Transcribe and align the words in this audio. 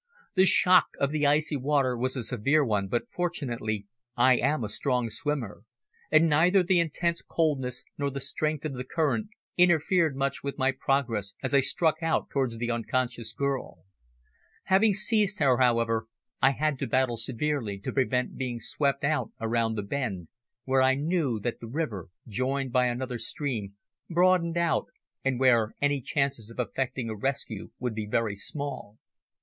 The 0.33 0.45
shock 0.45 0.87
of 0.99 1.11
the 1.11 1.27
icy 1.27 1.55
water 1.55 1.95
was 1.95 2.15
a 2.15 2.23
severe 2.23 2.65
one 2.65 2.87
but, 2.87 3.03
fortunately, 3.11 3.85
I 4.17 4.35
am 4.37 4.63
a 4.63 4.67
strong 4.67 5.11
swimmer, 5.11 5.61
and 6.09 6.27
neither 6.27 6.63
the 6.63 6.79
intense 6.79 7.21
coldness 7.21 7.83
nor 7.99 8.09
the 8.09 8.19
strength 8.19 8.65
of 8.65 8.73
the 8.73 8.83
current 8.83 9.27
interfered 9.57 10.15
much 10.15 10.41
with 10.41 10.57
my 10.57 10.71
progress 10.71 11.35
as 11.43 11.53
I 11.53 11.59
struck 11.59 12.01
out 12.01 12.31
towards 12.31 12.57
the 12.57 12.71
unconscious 12.71 13.31
girl. 13.31 13.83
Having 14.63 14.95
seized 14.95 15.37
her, 15.37 15.59
however, 15.59 16.07
I 16.41 16.53
had 16.53 16.79
to 16.79 16.87
battle 16.87 17.15
severely 17.17 17.77
to 17.81 17.93
prevent 17.93 18.35
being 18.37 18.59
swept 18.59 19.03
out 19.03 19.29
around 19.39 19.75
the 19.75 19.83
bend 19.83 20.29
where 20.63 20.81
I 20.81 20.95
knew 20.95 21.39
that 21.41 21.59
the 21.59 21.67
river, 21.67 22.09
joined 22.27 22.71
by 22.71 22.87
another 22.87 23.19
stream, 23.19 23.75
broadened 24.09 24.57
out, 24.57 24.87
and 25.23 25.39
where 25.39 25.75
any 25.79 26.01
chances 26.01 26.49
of 26.49 26.57
effecting 26.57 27.07
a 27.07 27.15
rescue 27.15 27.69
would 27.77 27.93
be 27.93 28.07
very 28.07 28.35
small. 28.35 28.97